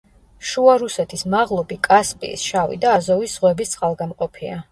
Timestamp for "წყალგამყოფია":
3.77-4.59